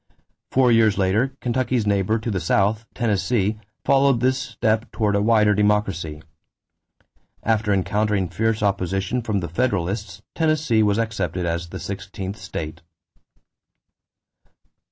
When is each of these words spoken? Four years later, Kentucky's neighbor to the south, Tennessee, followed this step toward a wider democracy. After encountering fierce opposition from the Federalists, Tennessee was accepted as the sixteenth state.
Four 0.49 0.71
years 0.71 0.97
later, 0.97 1.37
Kentucky's 1.41 1.85
neighbor 1.85 2.17
to 2.17 2.31
the 2.31 2.39
south, 2.39 2.87
Tennessee, 2.95 3.59
followed 3.85 4.19
this 4.19 4.39
step 4.39 4.91
toward 4.91 5.15
a 5.15 5.21
wider 5.21 5.53
democracy. 5.53 6.23
After 7.43 7.71
encountering 7.71 8.27
fierce 8.27 8.63
opposition 8.63 9.21
from 9.21 9.41
the 9.41 9.47
Federalists, 9.47 10.23
Tennessee 10.33 10.81
was 10.81 10.97
accepted 10.97 11.45
as 11.45 11.69
the 11.69 11.79
sixteenth 11.79 12.37
state. 12.37 12.81